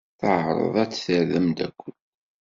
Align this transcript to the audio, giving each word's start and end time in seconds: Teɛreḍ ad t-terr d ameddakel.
Teɛreḍ 0.19 0.75
ad 0.83 0.89
t-terr 0.91 1.23
d 1.29 1.31
ameddakel. 1.37 1.93